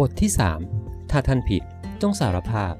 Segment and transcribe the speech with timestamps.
[0.00, 0.30] บทที่
[0.70, 1.62] 3 ถ้าท่านผิด
[2.02, 2.74] จงสารภาพ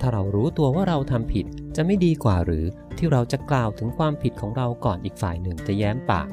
[0.00, 1.46] ถ้าเรารู้ตัวว่าเราทำผิด
[1.76, 2.64] จะไม่ดีกว่าหรือ
[2.96, 6.28] ที่เราจะกล่าวถึงความผิดของเราก่อนอีกฝ่ายหนึ่งจะแย้มปาก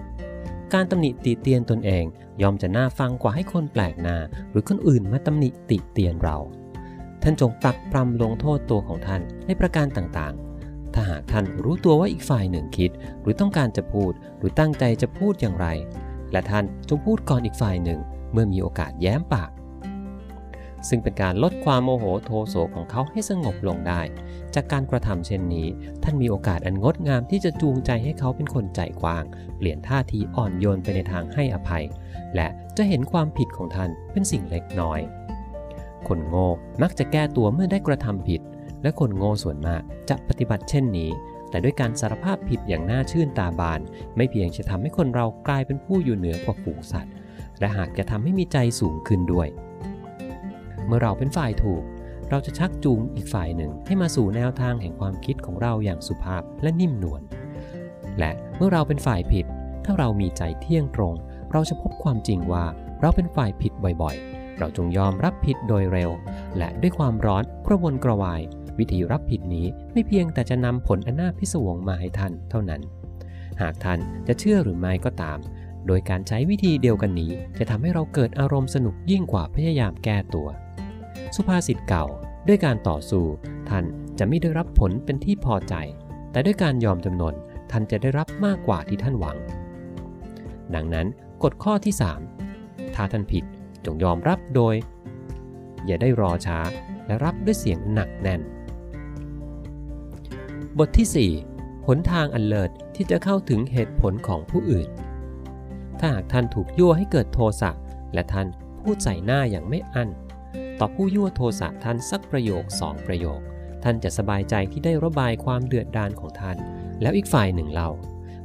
[0.74, 2.06] การตำหนิติเตียนตนเอง
[2.42, 4.18] ยอมจะน่าฟังกว่าให้คนแปลกหน้า
[4.52, 6.38] หรือคนอื่นมาตำหนิติเตียนเรา
[7.24, 15.68] ท่านจงปรักปรำลงโทษตัวของท่านในประการต่างๆ ถ้าหากท่านรู้ตัวว่าอีกฝ่ายหนึ่งคิด หรือต้องการจะพูด หรือตั้งใจจะพูดอย่างไร
[16.32, 18.00] และท่านจงพูดก่อนอีกฝ่ายหนึ่ง
[18.32, 19.52] เมื่อมีโอกาสแย้มปาก
[20.90, 24.02] ซึ่งเป็นการลดความโมโหโทโสของเขาให้สงบลงได้
[24.56, 25.68] จากการกระทำเช่นนี้
[26.04, 29.24] ท่านมีโอกาสอันงดงามที่จะจูงใจให้เขาเป็นคนใจกว้าง
[29.58, 31.84] เปลี่ยนท่าทีอ่อนโยนไปในทางให้อภัย
[32.36, 35.00] และจะเห็นความผิดของท่านเป็นสิ่งเล็กน้อย
[36.08, 36.48] คนโง่
[36.82, 38.42] มักจะแก้ตัวเมื่อได้กระทำผิด
[38.82, 41.10] และคนโง่ส่วนมากจะปฏิบัติเช่นนี้
[41.50, 43.80] แต่ด้วยการสารภาพผิดอย่างน่าชื่นตาบาน
[44.16, 47.14] ไม่เพียงจะทำให้คนเรากลายเป็นผู้อยู่เหนือกว่าฝูงสัตว์
[47.60, 49.48] และหากจะทำให้มีใจสูงขึ้นด้วย
[50.88, 51.84] เมื่อเราเป็นฝ่ายถูก
[52.30, 57.22] เราจะชักจูงอีกฝ่ายหนึ่งให้มาสู่แนวทางแห่งความคิดของเราอย่างสุภาพและนิ่มนวล
[58.20, 59.46] และเมื่อเราเป็นฝ่ายผิด
[59.86, 61.14] ถ้าเรามีใจเที่ยงตรง
[61.52, 62.66] เราจะพบความจริงว่า
[63.02, 63.72] เราเป็นฝ่ายผิด
[64.02, 66.12] บ่อยๆ เราจงยอมรับผิดโดยเร็ว
[66.58, 68.42] และด้วยความร้อนกระวนกระวาย
[68.80, 72.82] วิธีรับผิดนี้ไม่เพียงแต่จะนำผลอันน่าพิศวงมาให้ท่านเท่านั้น
[73.62, 75.38] หากท่านจะเชื่อหรือไม่ก็ตาม
[75.88, 80.48] โดยการใช้วิธีเดียวกันนี้ จะทำให้เราเกิดอารมณ์สนุกยิ่งกว่าพยายามแก้ตัว
[81.36, 82.06] สุภาษิตเก่า
[82.48, 83.26] ด้วยการต่อสู้
[83.70, 83.86] ท่าน
[84.20, 85.76] จะไม่ได้รับผลเป็นที่พอใจ
[86.32, 87.36] แต่ด้วยการยอมจำนน
[87.72, 89.38] ท่านจะได้รับมากกว่าที่ท่านหวัง
[90.76, 91.08] ดังนั้น
[91.44, 91.94] กฎข้อที่
[92.44, 93.44] 3 ถ้าท่านผิด
[93.86, 94.76] จงยอมรับโดย
[95.86, 96.60] อย่าได้รอช้า
[97.06, 98.42] และรับด้วยเสียงหนักแน่น
[100.78, 104.90] บทที่ 4 หนทางอันเลิศที่จะเข้าถึงเหตุผลของผู้อื่น
[106.00, 107.72] ถ้าหากท่านถูกยั่วให้เกิดโทสะ
[108.14, 108.48] และท่าน
[108.80, 110.10] พูดใส่หน้าอย่างไม่อั้น
[110.80, 113.40] ต่อผู้ยั่วโทสะท่านสักประโยคสองประโยค
[113.84, 116.58] ท่านจะสบายใจที่ได้ระบายความเดือดดาลของท่าน
[117.02, 117.90] แล้วอีกฝ่ายหนึ่งเล่า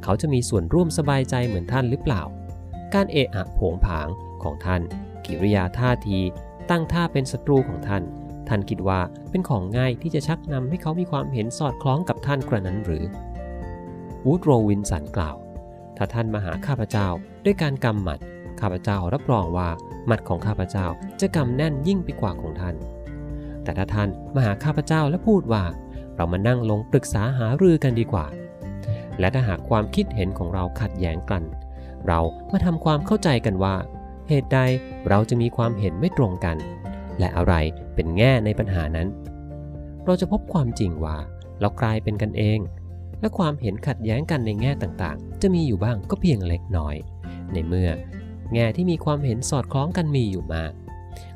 [0.02, 2.22] เขาจะมีส่วนร่วมสบายใจเหมือนท่านหรือเปล่า
[2.94, 4.08] การเอะอะโผงผาง
[4.42, 4.82] ของท่าน
[5.24, 6.18] กิริยาท่าที
[6.70, 8.02] ตั้งท่าเป็นศัตรูของท่าน
[8.48, 13.04] ท่านคิดว่าเป็นของง่ายที่จะชักนำให้เขามีความเห็นสอดคล้องกับท่านกระนั้นหรือ
[14.26, 15.36] วูดโรวินสันกล่าว
[15.96, 17.08] ถ้าท่านมาหาข้าพเจ้า
[17.44, 18.18] ด้วยการกำหมัด
[18.62, 19.68] ข้าพเจ้ารับรองว่า
[20.10, 20.86] มัดของข้าพเจ้า
[21.20, 22.76] จะกำแน่นยิ่งไปกว่าของท่าน
[23.62, 25.64] แต่ถ้าท่านมาหาข้าพเจ้าและพูดว่า
[26.16, 28.26] เรามานั่งลงปรึกษาหารือกันดีกว่า
[29.18, 31.42] และถ้าหากความคิดเห็นของเราขัดแย้งกัน
[32.06, 32.20] เรา
[32.52, 33.74] มาทำความเข้าใจกันว่า
[34.28, 34.58] เหตุใด
[35.08, 36.56] เราจะมีความเห็นไม่ตรงกัน
[37.18, 37.54] และอะไร
[37.94, 39.08] เป็นแง่ในปัญหานั้น
[40.04, 41.16] เราจะพบความจริงว่า
[41.60, 42.58] เรากลายเป็นกันเอง
[43.20, 46.96] และความเห็นขัดแย้งกันในแง่ต่างๆ จะมีอยู่บ้างก็เพียงเล็กน้อย
[47.52, 47.90] ในเมื่อ
[48.54, 50.72] แง่ที่มีความเห็นสอดคล้องกันมีอยู่มาก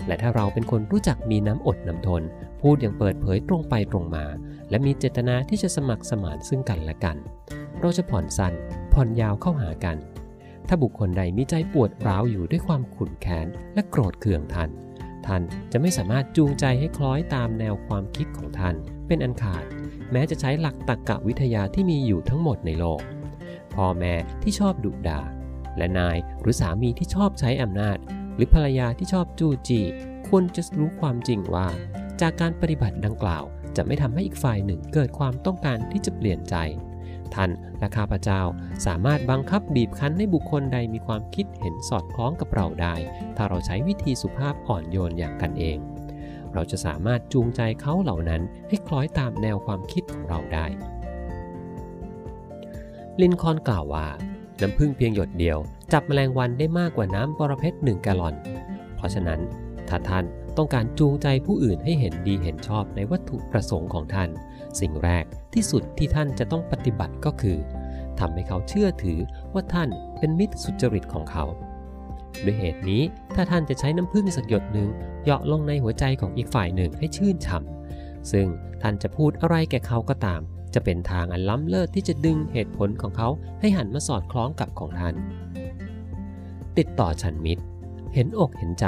[0.07, 2.23] และถ้าเราเป็นคนรู้จักมีน้ำอดน้ำทน
[2.63, 4.27] พูดอย่างเปิดเผยตรงไปตรงมา
[4.71, 7.17] และมีเจตนาที่จะสมัครสมานซึ่งกันและกัน
[7.81, 8.53] เราจะผ่อนสั้น
[8.93, 9.97] ผ่อนยาวเข้าหากัน
[10.69, 14.71] ถ้าบุคคลใดมีใจปวดร้าวอยู่ด้วยความขุ่นแค้นและโกรธเคืองท่าน
[15.27, 18.75] ท่านจะไม่สามารถจูงใจให้คล้อยตามแนวความคิดของท่าน
[19.07, 19.65] เป็นอันขาด
[20.13, 23.01] แม้จะใช้หลักตรรกะวิทยาที่มีอยู่ทั้งหมดในโลก
[23.75, 25.21] พ่อแม่ที่ชอบดุด่า
[25.77, 27.99] และนายหรือสามีที่ชอบใช้อำนาจ
[28.35, 29.85] หรือภรรยาที่ชอบจู้จี้
[30.29, 31.69] ควรจะรู้ความจริงว่า
[32.21, 33.45] จากการปฏิบัติดังกล่าว
[33.77, 36.57] จะไม่ทำให้อีกฝ่ายหนึ่งเกิดความต้องการที่จะเปลี่ยนใจ
[37.35, 38.43] ท่านและข้าพเจ้า
[38.87, 42.95] สามารถบังคับบีบคั้นให้บุคคลใดมีความคิดเห็นสอดคล้องกับเราได้
[43.37, 45.79] ถ้าเราใช้วิธีสุภาพอ่อนโยนอย่างกันเอง
[46.53, 50.67] เราจะสามารถจูงใจเขาเหล่านั้นให้คล้อยตามแนวความคิดของเราได้
[53.21, 54.07] ลินคอนกล่าวว่า
[54.61, 55.59] น้ำพึ่งเพียงหยดเดียว
[55.93, 58.35] จับแมลงวันได้มากกว่าน้ำบรเพชรหนึ่งแกลลอน
[58.97, 59.41] เพราะฉะนั้น
[59.89, 60.25] ถ้าท่าน
[60.57, 64.31] ต้องการจูงใจผู้อื่นให้เห็นดีเห็นชอบในวัตถุประสงค์ของท่าน
[64.81, 65.25] สิ่งแรก
[65.55, 67.59] ที่สุดที่ท่านจะต้องปฏิบัติก็คือ
[68.21, 69.19] ทำให้เขาเชื่อถือ
[69.53, 71.45] ว่าท่านเป็นมิตรสุจริตของเขา
[72.45, 73.03] ด้วยเหตุนี้
[73.35, 74.89] ถ้าท่านจะใช้น้ำพึ่งสักหยดหนึ่ง
[75.23, 78.47] เหยาะลงในหัวใจของอีกฝ่ายหนึ่งให้ชื่นฉ่ำซึ่ง
[78.83, 80.41] ท่านจะพูดอะไรแก่เขาก็ตาม
[80.77, 83.29] จะเป็นทางอันล้ำเลิศที่จะดึงเหตุผลของเขา
[83.61, 85.15] ให้หันมาสอดคล้องกับของท่าน
[86.79, 87.63] ติดต่อฉันมิตร
[88.15, 88.87] เห็นอกเห็นใจ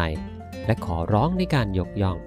[0.67, 2.19] และขอร้องในการยกย่อง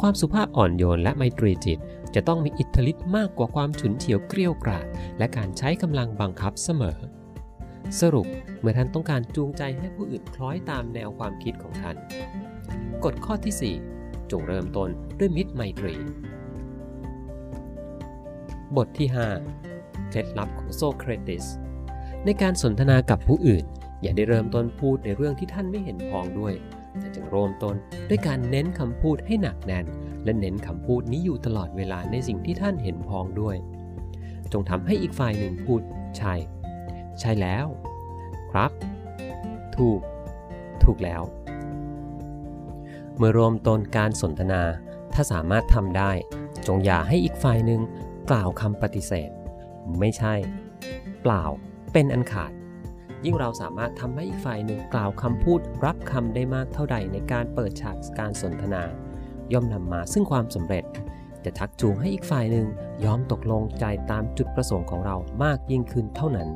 [0.00, 1.78] ความสุภาพอ่อนโยนและไมตรีจิต
[2.14, 4.86] จะต้องมีอิทธิฤทธิ์มากกว่าความฉุนเฉียวเกรี้ยวกราด
[5.18, 6.98] และการใช้กำลังบังคับเสมอ
[8.00, 8.26] สรุป
[8.60, 11.96] เมื่อท่านต้องการจูงใจให้ผู้อื่นคล้อยตามแนวความคิดของท่าน
[13.04, 14.88] กฎข้อที่ 4 จงเริ่มต้น
[15.18, 15.94] ด้วยมิตรไมตรี
[18.76, 19.08] บทที่
[19.58, 21.44] 5 เคล็ดลับของโซเครติส
[22.24, 23.64] ในการสนทนากับผู้อื่น
[24.02, 26.54] อย่าได้เริ่มต้นพูดในเรื่องที่ท่านไม่เห็นพ้องด้วย
[26.98, 27.74] แต่จึงเริ่มต้น
[28.08, 29.86] ด้วยการเน้นคำพูดให้หนักแน่น
[30.24, 33.56] และเน้นคำพูดนี้อยู่ตลอดเวลาในสิ่งที่ท่านเห็นพ้องด้วย
[34.52, 35.82] จงทำให้อีกฝ่ายหนึ่งพูด
[36.18, 36.34] ใช่
[37.20, 37.66] ใช่แล้ว
[38.52, 38.70] ครับ
[39.76, 40.00] ถูก
[40.84, 41.22] ถูกแล้ว
[43.16, 44.62] เมื่อรวมต้นการสนทนา
[45.12, 46.10] ถ้าสามารถทำได้
[46.66, 47.80] จงอย่าให้อีกฝ่ายหนึ่ง
[48.32, 49.30] กล่าวคำปฏิเสธ
[49.98, 50.34] ไม่ใช่
[51.22, 51.44] เปล่า
[51.92, 52.52] เป็นอันขาด
[53.24, 58.82] ยิ่งเราสามารถทำให้อีกฝ่ายหนึ่งกล่าวคำพูดรับคำได้มากเท่าใดในการเปิดฉากการสนทนา
[59.52, 60.84] ย่อมนำมาซึ่งความสำเร็จ
[61.44, 62.66] จะทักจูงให้อีกฝ่ายหนึ่ง
[63.04, 66.48] ยอมตกลงใจตามจุดประสงค์ของเรามากยิ่งขึ้นเท่านั้น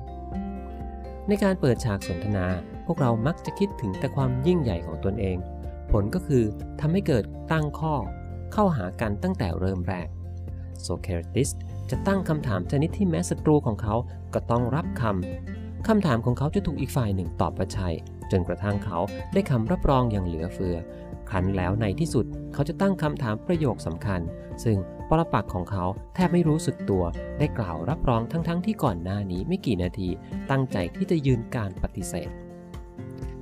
[1.29, 2.47] ในการเปิดฉากสนทนา
[2.87, 5.37] พวกเรามักจะคิดถึงแต่ความยิ่งใหญ่ของตนเอง
[5.91, 6.45] ผลก็คือ
[6.81, 7.95] ทำให้เกิดตั้งข้อ
[8.53, 10.09] เข้าหากันตั้งแต่เริ่มแรก
[10.83, 11.49] โซเครติส
[11.91, 13.95] จะตั้งคำถามชนิดที่แม้ศัตรูของเขา
[14.35, 17.95] ก็ต้องรับคำ คำถามของเขาจะถูกอีกฝ่ายหนึ่งตอบประชัย
[18.31, 18.99] จนกระทั่งเขา
[19.35, 20.77] ได้คำรับรองอย่างเหลือเฟือ
[21.31, 22.25] ครั้นแล้วในที่สุด
[22.55, 24.21] เขาจะตั้งคำถามประโยคสำคัญ
[24.65, 24.77] ซึ่ง
[25.09, 25.85] ปรปักของเขา
[26.15, 27.05] แทบไม่รู้สึกตัว
[27.39, 30.09] ได้กล่าวรับรองทั้งๆทที่ก่อนหน้านี้ไม่กี่นาที
[30.51, 32.31] ตั้งใจที่จะยืนการปฏิเสธ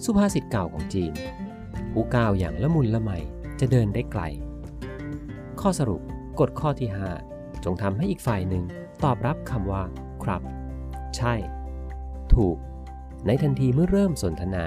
[0.05, 1.13] สุภาษิตเก่าของจีน
[1.93, 3.11] ผู้ก้าวอย่างละมุนละไม
[3.61, 4.23] จะเดินได้ไกล
[5.61, 6.03] ข้อสรุป
[6.41, 6.91] กฎข้อที่
[7.27, 8.65] 5 จงทำให้อีกฝ่ายหนึ่ง
[9.05, 9.83] ตอบรับคำว่า
[10.23, 10.43] ครับ
[11.17, 11.35] ใช่
[12.35, 12.57] ถูก
[13.27, 14.65] ในทันทีเมื่อเริ่มสนทนา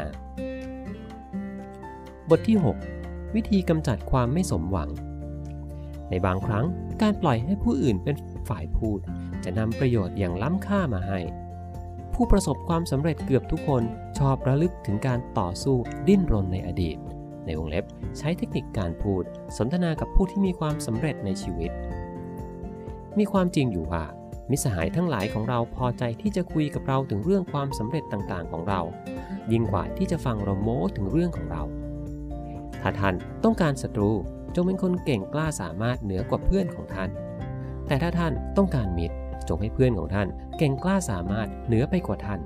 [2.29, 2.57] บทที่
[2.95, 4.89] 6 วิธีกำจัดความไม่สมหวัง
[6.09, 6.65] ในบางครั้ง
[7.01, 8.15] การปล่อยให้ผู้อื่นเป็น
[8.49, 8.99] ฝ่ายพูด
[9.43, 11.19] จะนำประโยชน์อย่างล้ำค่ามาให้
[12.13, 13.83] ผู้ประสบความสำเร็จเกือบทุกคน
[14.19, 15.77] ชอบระลึกถึงการต่อสู้
[16.07, 16.97] ดิ้นรนในอดีต
[17.45, 17.85] ในวงเล็บ
[18.17, 19.23] ใช้เทคนิคการพูด
[19.57, 21.71] สนทนากับผู้ที่มีความสำเร็จในชีวิต
[23.17, 24.03] มีความจริงอยู่ว่า
[24.51, 28.81] มิสหายทั้งหลายของเราพอใจที่จะคุยกับเราถึงเรื่องความสำเร็จต่างๆ ของเรา
[29.51, 31.63] ยิ่งกว่าที่จะฟังเราโม้ถึงเรื่องของเรา
[32.81, 34.11] ถ้าท่านต้องการศัตรู
[34.55, 37.09] จงเป็นคนเก่งกล้าสามารถเหนือกว่าเพื่อนของท่าน
[37.87, 39.15] แต่ถ้าท่านต้องการมิตร
[39.49, 40.27] จงให้เพื่อนของท่าน
[40.57, 42.39] เก่งกล้าสามารถเหนือไปกว่าท่าน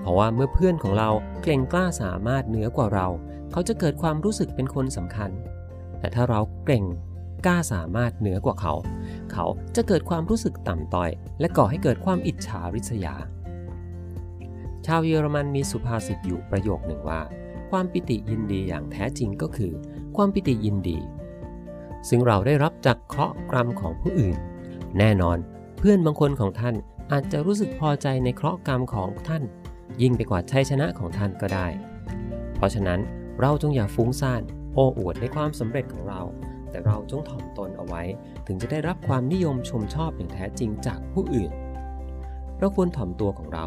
[0.00, 1.10] เพราะว่าเมื่อเพื่อนของเรา
[1.44, 3.06] เก่งกล้าสามารถเหนือกว่าเรา
[3.52, 5.30] เขาจะเกิดความรู้สึกเป็นคนสำคัญ
[6.00, 6.84] แต่ถ้าเราเก่ง
[7.46, 8.74] กล้าสามารถเหนือกว่าเขา
[9.32, 9.44] เขา
[9.76, 11.10] จะเกิดความรู้สึกต่ำต้อย
[11.40, 13.14] และก่อให้เกิดความอิจฉาริษยา
[14.86, 17.20] ชาวเยอรมันมีสุภาษิตอยู่ประโยคหนึ่งว่า
[17.70, 19.72] ความปิติยินดีอย่างแท้จริงก็คือ
[20.16, 20.98] ความปิติยินดี
[22.08, 24.36] ซึ่งเราได้รับจากเคราะห์กรรมของผู้อื่น
[24.98, 25.38] แน่นอน
[25.78, 26.74] เพื่อนบางคนของท่าน
[27.12, 29.42] อาจจะรู้สึกพอใจในเคราะห์กรรมของท่าน
[30.02, 31.66] ยิ่งไปกว่าชัยชนะของท่านก็ได้
[32.56, 33.00] เพราะฉะนั้น
[33.40, 34.42] เราจงอย่าฟุ้งซ่าน
[34.74, 36.22] โอ้อวดในความสำเร็จของเรา
[36.70, 38.02] แต่เราจงถ่อมตนเอาไว้
[38.46, 41.50] ถึงจะได้รับความนิยมชมชอบอย่างแท้จริงจากผู้อื่น
[42.58, 43.66] เราควรถ่อมตัวของเรา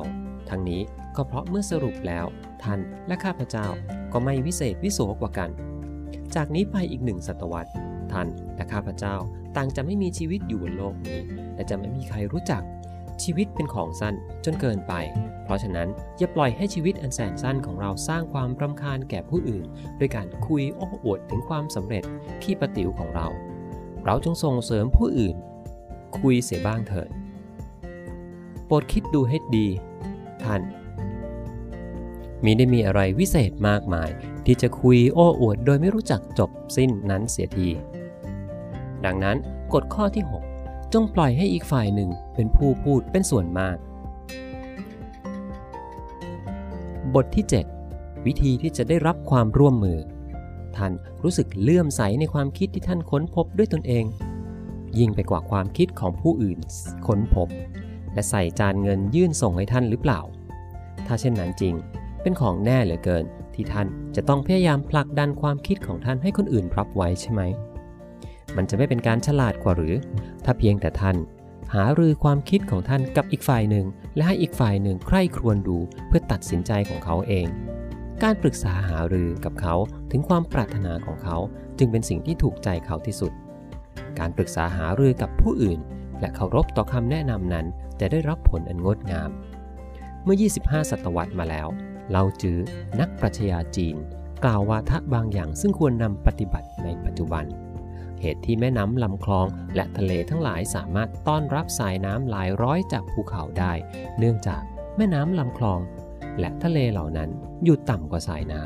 [0.50, 0.82] ทั้งนี้
[1.16, 2.26] ก็เพราะเมื่อสรุปแล้ว
[2.64, 3.68] ท่านและข้าพเจ้า
[4.14, 5.50] ก็ไม่วิเศษวิโสกว่ากัน
[6.36, 7.72] จากนี้ไปอีกหนึ่งศตวรรษ
[8.12, 9.16] ท่านและข้าพเจ้า
[9.56, 11.20] ต่างจะไม่มีชีวิตอยู่บนโลกนี้
[11.56, 12.64] และจะไม่มีใครรู้จัก
[13.24, 14.16] ชีวิตเป็นของสั้น
[14.46, 14.94] จนเกินไป
[15.44, 15.88] เพราะฉะนั้น
[16.18, 19.66] อย่าปล่อยให้ชีวิตอันแสนสั้นของเราสร้างความรำคาญแก่ผู้อื่น
[19.98, 22.04] โดยการคุยโอ้อวดถึงความสำเร็จ
[22.44, 23.28] ที่ประติ๋วของเรา
[24.06, 25.36] เราจงส่งเสริมผู้อื่น
[26.20, 27.10] คุยเสียบ้างเถิด
[28.66, 29.68] โปรดคิดดูให้ดี
[30.44, 30.62] ท่าน
[32.44, 34.10] มีได้มีอะไรวิเศษมากมาย
[34.46, 37.70] ที่จะคุยโอ้อวดโดยไม่รู้จักจบสิ้นนั้นเสียที
[39.06, 39.38] ดังนั้น
[39.74, 40.51] กฎข้อที่ 6
[40.94, 43.78] จงปล่อยให้อีกฝ่ายหนึ่งเป็นผู้พูดเป็นส่วนมาก
[47.16, 47.46] บทที่
[47.86, 50.00] 7 วิธีที่จะได้รับความร่วมมือ
[50.76, 50.92] ท่าน
[51.24, 54.06] รู้สึกเลื่อมใสในความคิดที่ท่านค้นพบด้วยตนเอง
[55.00, 56.60] ยิ่งไปกว่าความคิดของผู้อื่น
[57.08, 57.48] ค้นพบ
[58.14, 60.20] และใส่จานเงินยื่นส่งให้ท่านหรือเปล่า
[61.08, 61.74] ถ้าเช่นนั้นจริง
[62.22, 67.42] เป็นของแน่เหลือเกิน ที่ท่านจะต้องพยายามผลักดันความคิดของท่านให้คนอื่นรับไว้ใช่ไหม
[68.58, 69.96] มันจะไม่เป็นการฉลาดกว่าหรือ
[70.46, 71.18] ถ้าเพียงแต่ท่าน
[71.76, 75.78] หารือความคิดของท่านกับอีกฝ่ายหนึ่ง และให้อีกฝ่ายหนึ่งใคร่ครวญดู
[76.08, 77.48] เพื่อตัดสินใจของเขาเอง
[78.24, 79.76] การปรึกษาหารือกับเขา
[80.12, 81.38] ถึงความปรารถนาของเขา
[81.78, 83.32] จึงเป็นสิ่งที่ถูกใจเขาที่สุด
[84.20, 85.80] การปรึกษาหารือกับผู้อื่น
[86.20, 87.66] และเคารพต่อคำแนะนำนั้น
[88.00, 89.30] จะได้รับผลอันงดงาม
[90.24, 91.68] เมื่อ 25 ศตวรรษมาแล้ว
[92.12, 92.58] เราจื้อ
[93.00, 93.96] นักปรัชญาจีน
[94.44, 97.46] กล่าววาทะบางอย่างซึ่งควรนำปฏิบัติในปัจจุบัน
[98.22, 103.74] เหตุที่แม่น้ำลำคลอง และทะเลทั้งหลายสามารถต้อนรับสายน้ำหลายร้อยจากภูเขาได้
[104.18, 104.62] เนื่องจาก
[104.98, 105.80] แม่น้ำลำคลอง
[106.40, 107.30] และทะเลเหล่านั้น
[107.64, 108.62] อยู่ต่ำกว่าสายน้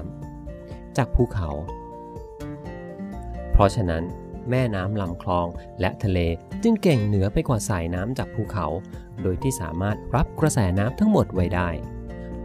[0.48, 1.50] ำจากภูเขา
[3.52, 4.04] เพราะฉะนั้น
[4.50, 5.48] แม่น้ำลำคลอง
[5.82, 6.20] และทะเล
[6.64, 8.68] จึงเก่งเหนือไปกว่าสายน้ำจากภูเขา
[9.22, 11.70] โดยที่สามารถรับกระแสน้ำทั้งหมดไว้ได้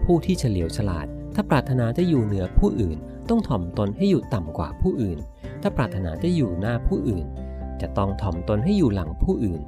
[0.04, 2.98] ผู้ที่เฉลียวฉลาด ถ้าปรารถนาจะอยู่เหนือผู้อื่น
[3.28, 5.18] ต้องถ่อมตนให้อยู่ต่ำกว่าผู้อื่น
[5.62, 7.26] ถ้าปรารถนาจะอยู่หน้าผู้อื่น
[7.80, 9.60] จะต้องถ่อมตนให้อยู่หลังผู้อื่น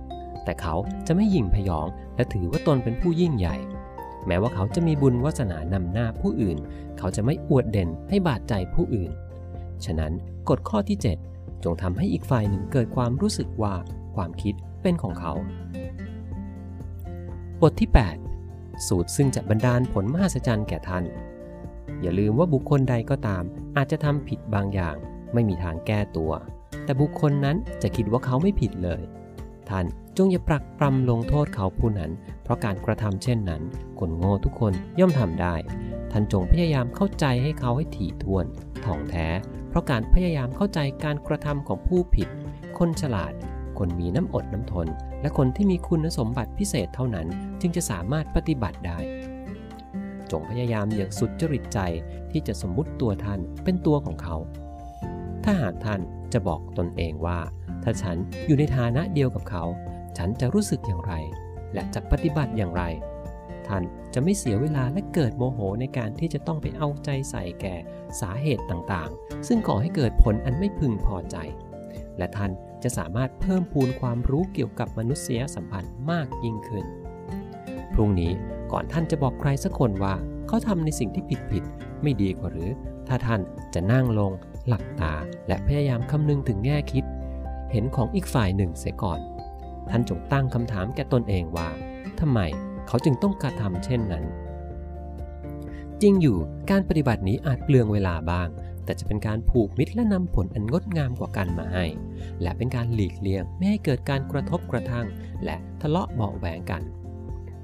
[0.44, 0.74] แต่เขา
[1.06, 3.56] จะไม่ยิ่งพยองและถือว่าตนเป็นผู้ยิ่งใหญ่
[4.26, 6.58] แม้ว่าเขาจะมีบุญวาสนานำหน้าผู้อื่น
[6.98, 9.10] เขาจะไม่อวดเด่นให้บาดใจผู้อื่น
[9.84, 10.12] ฉะนั้น
[10.48, 10.98] กฎข้อที่
[11.30, 13.74] 7 จงทำให้อีกฝ่ายหนึ่งเกิดความรู้สึกว่า
[14.16, 15.32] ความคิดเป็นของเขา
[17.62, 17.90] บทที่
[18.38, 21.04] 8 สูตรซึ่งจะบรรดาลผลมหัศจรรย์แก่ท่าน
[22.02, 23.44] อย่าลืมว่าบุคคลใดก็ตาม
[23.76, 24.96] อาจจะทำผิดบางอย่าง
[25.34, 26.32] ไม่มีทางแก้ตัว
[26.84, 29.02] แต่บุคคลนั้นจะคิดว่าเขาไม่ผิดเลย
[29.68, 29.84] ท่าน
[30.16, 32.10] จงอย่าปรักปรำลงโทษเขาผู้นั้น
[32.42, 33.62] เพราะการกระทำเช่นนั้น
[33.98, 35.54] คนโง่ทุกคนย่อมทำได้
[36.12, 38.46] ท่านจงพยายามเข้าใจให้เขาให้ถี่ถ้วน
[38.84, 39.26] ถ่องแท้
[39.68, 42.28] เพราะการพยายามเข้าใจการกระทำของผู้ผิด
[42.78, 43.32] คนฉลาด
[43.78, 44.86] คนมีน้ำอดน้ำทน
[45.20, 47.26] และคนที่มีคุณสมบัติพิเศษเท่านั้น
[47.60, 48.98] จึงจะสามารถปฏิบัติได้
[50.30, 51.78] จงพยายามอย่างสุดจริตใจ
[52.30, 54.36] ที่จะสมมุติตัวท่านเป็นตัวของเขา
[55.44, 56.00] ถ้าหากท่าน
[56.32, 57.38] จะบอกตนเองว่า
[57.82, 59.64] ถ้าฉันอยู่ในฐานะเดียวกับเขา
[60.18, 61.14] ฉันจะรู้สึกอย่างไร
[61.74, 62.82] และจะปฏิบัติอย่างไร
[63.68, 63.82] ท่าน
[64.14, 67.74] จะไม่เสียเวลาและเกิดโมโหในการที่จะต้องไปเอาใจใส่แก่
[68.20, 71.36] สาเหตุต่างๆ ซึ่งก่อให้เกิดผลอันไม่พึงพอใจ
[72.18, 72.50] และท่าน
[72.82, 76.84] จะสามารถเพิ่มพูนความรู้เกี่ยวกับมนุษยสัมพันธ์มากยิ่งขึ้น
[77.92, 78.32] พรุ่งนี้
[78.72, 80.14] ก่อนท่านจะบอกใครสักคนว่า
[80.48, 82.70] เขาทำในสิ่งที่ผิดผิดๆไม่ดีกว่าหรือ
[83.08, 83.40] ถ้าท่าน
[83.74, 84.32] จะนั่งลง
[84.68, 85.14] หลับตา
[85.48, 87.04] และพยายามคำนึงถึงแง่คิด
[87.72, 89.20] เห็นของอีกฝ่ายหนึ่งเสียก่อน
[89.90, 91.68] ท่านจงตั้งคำถามแก่ตนเองว่า
[92.20, 92.40] ทำไม
[92.86, 94.24] เขาจึงต้องกระทำเช่นนั้น
[96.02, 96.36] จริงอยู่
[96.70, 98.48] การปฏิบัตินี้อาจเปลืองเวลาบ้าง
[98.84, 101.84] แต่จะเป็นการผูกมิตรและนำผลอันงดงามกว่ากันมาให้
[102.42, 105.06] และเป็นการหลีกเลี่ยงไม่ให้เกิดการกระทบกระทั่ง
[105.44, 106.82] และทะเลาะเบาแหวงกัน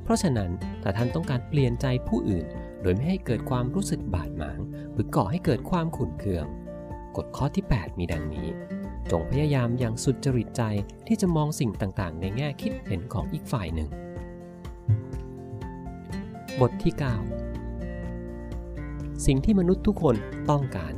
[0.02, 0.50] เพราะฉะนั้น
[0.82, 2.46] ถ้าท่านต้องการเปลี่ยนใจผู้อื่น
[2.82, 4.58] โดยไม่ให้เกิดความรู้สึกบาดหมาง
[4.92, 6.46] หรือก่อให้เกิดความขุ่นเคือง
[7.18, 8.48] กฎข้อที่ 8 มีดังนี้
[9.10, 10.62] จงพยายามอย่างสุดจริตใจ
[11.06, 13.88] ที่จะมองสิ่งต่างๆ ในแง่คิดเห็นของอีกฝ่ายหนึ่ง
[16.60, 16.94] บทที่
[18.54, 20.16] 9 สิ่งที่มนุษย์ทุกคน
[20.50, 20.94] ต้องการ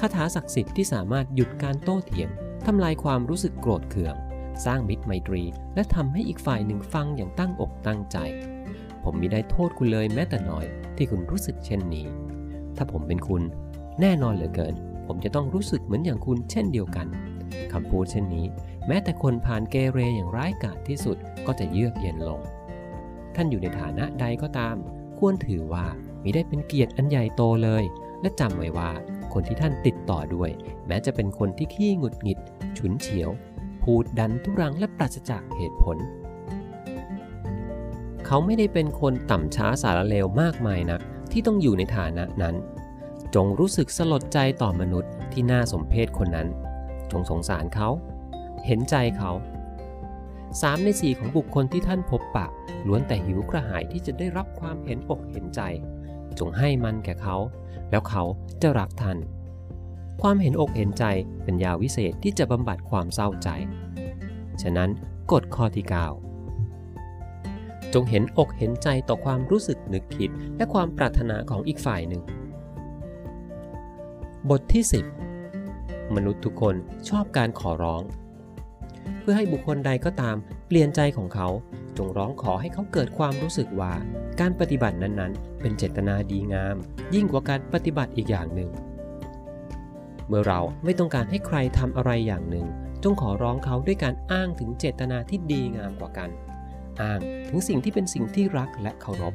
[0.00, 2.28] คาถาศักดิ์สิทธิ์ที่สามารถหยุดการโต้เถียง
[2.66, 4.14] ทำลายความรู้สึกโกรธเคือง
[4.66, 5.42] สร้างมิตรไมตรี
[5.74, 8.16] และทำให้อีกฝ่ายหนึ่งฟังอย่างตั้งอกตั้งใจ
[9.02, 10.64] ผมมิได้โทษคุณเลยแม้แต่น้อย
[10.96, 12.06] ที่คุณรู้สึกเช่นนี้
[12.76, 13.42] ถ้าผมเป็นคุณ
[14.00, 14.74] แน่นอนเหลือเกิน
[15.08, 17.06] ผมจะต้องรู้สึกเหมือนอย่างคุณเช่นเดียวกัน
[17.72, 18.46] คำพูดเช่นนี้
[18.86, 22.40] แม้แต่คนผ่านเกเรอย่างร้ายกาจที่สุดก็จะเยือกเย็นลง
[23.36, 24.76] ท่านอยู่ในฐานะใดก็ตาม
[25.18, 25.86] ควรถือว่า
[26.22, 27.84] มิได้เป็นเกียรติอันใหญ่โตเลย
[28.20, 28.90] และจำไว้ว่า
[29.32, 30.50] คนที่ท่านติดต่อด้วย
[30.86, 32.38] แม้จะเป็นคนที่ขี้หงุดหงิด
[32.78, 33.30] ฉุนเฉียว
[33.82, 35.96] พูดดันทุรังและปราศจากเหตุผล
[38.26, 41.00] เขาไม่ได้เป็นคนต่ำช้าสารเลวมากมายนัก
[41.32, 42.54] ที่ต้องอยู่ในฐานะนั้น
[43.34, 46.48] จงรู้สึกสลดใจต่อมนุษย์ที่น่าสมเพชคนนั้น
[47.10, 47.88] จงสงสารเขา
[48.66, 49.30] เห็นใจเขา
[50.60, 52.46] สามในสี่ของบุคคลที่ท่านพบปะ
[52.86, 55.60] ล้วนแต่หิวกระหายที่จะได้รับความเห็นอกเห็นใจ
[56.38, 57.36] จงให้มันแก่เขา
[57.90, 58.22] แล้วเขา
[58.62, 59.18] จะรักท่าน
[60.22, 61.04] ความเห็นอกเห็นใจ
[61.44, 63.48] เป็นยาวิเศษที่จะบำบัดความเศร้าใจ
[64.62, 64.90] ฉะนั้น
[65.32, 65.94] กฎข้อที่ 9
[67.94, 72.22] จงเห็นอกเห็นใจต่อความรู้สึกนึกคิดและความปรารถนาของอีกฝ่ายหนึ่ง
[74.46, 74.84] บทที่
[75.48, 76.74] 10 มนุษย์ทุกคน
[77.08, 78.02] ชอบการขอร้อง
[79.20, 81.48] เพื่อให้บุคคลใดก็ตามเปลี่ยนใจของเขา
[81.98, 83.92] จงร้องขอให้เขาเกิดความรู้สึกว่า
[84.40, 86.76] การปฏิบัตินั้นๆ เป็นเจตนาดีงาม
[87.14, 88.70] ยิ่งกว่าการปฏิบัติอีกอย่างหนึ่ง
[90.28, 92.66] เมื่อเราไม่ต้องการให้ใครทำอะไรอย่างหนึ่ง
[93.02, 96.30] จงขอร้องเขาด้วยการอ้างถึงเจตนาที่ดีงามกว่ากัน
[97.00, 97.18] อ้าง
[97.48, 99.34] ถึงสิ่งที่เป็นสิ่งที่รักและเคารพ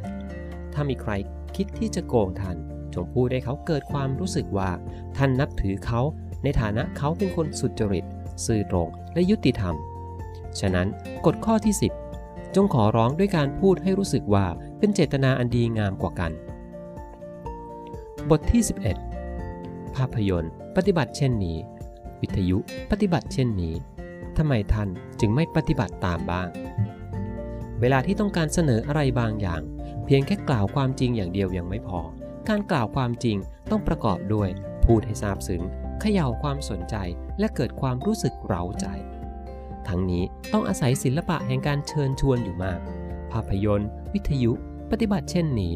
[0.73, 1.11] ถ้ามีใคร
[1.55, 2.57] คิดที่จะโกงท่าน
[2.95, 4.69] จงพูดให้เขาเกิดความรู้สึกว่า
[5.17, 6.01] ท่านนับถือเขา
[6.43, 8.05] ในฐานะเขาเป็นคนสุจริต
[8.45, 9.75] ซื่อตรงและยุติธรรม
[10.59, 10.87] ฉะนั้น
[11.25, 11.75] กฎข้อที่
[12.15, 14.45] 10 จงขอร้องด้วยการพูดให้รู้สึกว่า
[14.79, 16.31] เป็นเจตนาอันดีงามกว่ากัน
[18.29, 18.61] บทที่
[19.27, 21.57] 11 ภาพยนตร์ ปฏิบัติเช่นนี้
[22.21, 22.57] วิทยุ
[22.91, 23.75] ปฏิบัติเช่นนี้
[24.37, 26.47] ทำไมท่านจึงไม่ปฏิบัติตามบ้าง
[27.81, 29.61] เวลาที่ต้องการเสนออะไรบางอย่าง
[30.05, 31.99] เพียงแค่กล่าวความจริงอย่างเดียวยังไม่พอ
[32.49, 33.37] การกล่าวความจริง
[33.69, 34.49] ต้องประกอบด้วย
[34.85, 35.63] พูดให้ซาบซึ้ง
[36.01, 36.95] เขย่าความสนใจ
[37.39, 38.87] และเกิดความรู้สึกเร้าใจ
[39.87, 40.23] ทั้งนี้
[40.53, 42.79] ต้องอาศัยศิลปะแห่งการเชิญชวนอยู่มาก
[43.31, 44.51] ภาพยนตร์ วิทยุ
[44.91, 45.73] ปฏิบัติเช่นนี้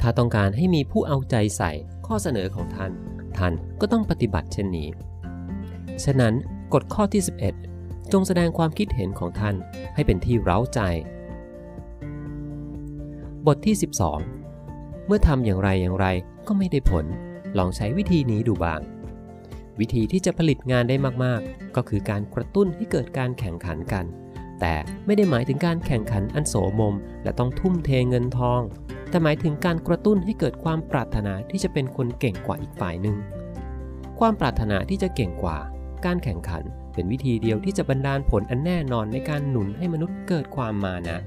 [0.00, 1.72] ถ้าต้องการให้มีผู้เอาใจใส่
[2.06, 2.92] ข้อเสนอของท่าน
[3.38, 4.88] ท่านก็ต้องปฏิบัติเช่นนี้
[6.04, 6.34] ฉะนั้น
[6.74, 7.22] กฎข้อที่
[7.66, 9.54] 11 จงแสดงความคิดเห็นของท่าน
[9.94, 10.80] ให้เป็นที่เร้าใจ
[13.46, 14.35] บทที่ 12
[15.06, 16.06] เมื่อทำอย่างไรอย่างไร
[16.46, 17.06] ก็ไม่ได้ผล
[17.58, 18.80] ลองใช้วิธีนี้ดูบ้าง
[19.80, 24.04] วิธีที่จะผลิตงานได้มากๆ ก็คือการกระตุ้นให้เกิดการแข่งขันกัน
[24.60, 24.74] แต่
[25.06, 28.60] ไม่ได้หมายถึงการแข่งขันอันโสมม และต้องทุ่มเทเงินทอง
[29.10, 33.16] แต่หมายถึงการกระตุ้นให้เกิดความปรารถนาที่จะเป็นคนเก่งกว่าอีกฝ่ายหนึ่ง
[34.18, 35.58] ความปรารถนาที่จะเก่งกว่า
[36.04, 36.62] การแข่งขัน
[36.94, 41.18] เป็นวิธีเดียวที่จะบรรดาลผลอันแน่นอนในการหนุนให้มนุษย์เกิดความมานะ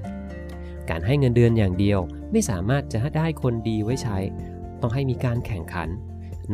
[0.90, 2.00] การให้เงินเดือนอย่างเดียว
[2.32, 4.18] ไม่สามารถจะได้คนดีไว้ใช้
[4.80, 5.88] ต้องให้มีการแข่งขัน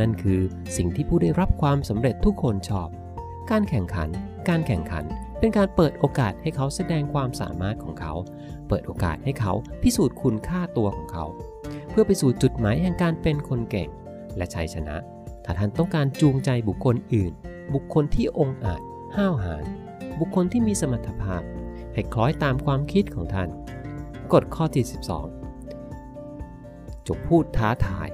[0.00, 0.40] นั่นคือ
[0.76, 2.88] สิ่งที่ผู้ได้รับความสำเร็จทุกคนชอบ
[3.50, 4.08] การแข่งขัน
[4.48, 5.04] การแข่งขัน
[5.38, 8.12] เป็นการเปิดโอกาสให้เขาแสดงความสามารถของเขา
[8.68, 9.52] เปิดโอกาสให้เขา
[9.82, 11.24] พิสูจน์คุณค่าตัวของเขา
[11.90, 13.88] เพื่อไปสู่จุดหมายแห่งการเป็นคนเก่ง
[14.36, 14.96] และชัยชนะ
[15.44, 17.32] ถ้าท่านต้องการจูงใจบุคคลอื่น
[17.74, 18.80] บุคคลที่องอาจ
[19.16, 19.64] ห้าวหาญ
[20.20, 21.42] บุคคลที่มีสมรรถภาพ
[21.94, 23.48] ให้คล้อยตามความคิดของท่าน
[24.32, 24.84] กฎข้อที่
[25.76, 28.08] 12 จงพูดท้าทาย